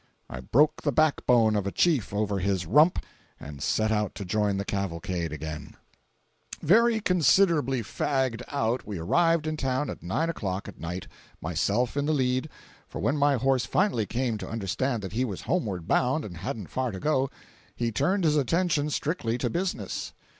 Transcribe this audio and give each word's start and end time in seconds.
I 0.31 0.39
broke 0.39 0.81
the 0.81 0.91
back 0.91 1.27
bone 1.27 1.55
of 1.55 1.67
a 1.67 1.71
Chief 1.71 2.11
over 2.11 2.39
his 2.39 2.65
rump 2.65 3.05
and 3.39 3.61
set 3.61 3.91
out 3.91 4.15
to 4.15 4.25
join 4.25 4.57
the 4.57 4.65
cavalcade 4.65 5.31
again. 5.31 5.75
467.jpg 6.63 6.65
(33K) 6.65 6.67
Very 6.67 6.99
considerably 7.01 7.81
fagged 7.83 8.41
out 8.47 8.87
we 8.87 8.97
arrived 8.97 9.45
in 9.45 9.57
town 9.57 9.91
at 9.91 10.01
9 10.01 10.27
o'clock 10.31 10.67
at 10.67 10.79
night, 10.79 11.05
myself 11.39 11.95
in 11.95 12.07
the 12.07 12.13
lead—for 12.13 12.97
when 12.99 13.15
my 13.15 13.35
horse 13.35 13.67
finally 13.67 14.07
came 14.07 14.39
to 14.39 14.49
understand 14.49 15.03
that 15.03 15.13
he 15.13 15.23
was 15.23 15.41
homeward 15.41 15.87
bound 15.87 16.25
and 16.25 16.37
hadn't 16.37 16.71
far 16.71 16.89
to 16.91 16.99
go, 16.99 17.29
he 17.75 17.91
turned 17.91 18.23
his 18.23 18.37
attention 18.37 18.89
strictly 18.89 19.37
to 19.37 19.51
business. 19.51 20.13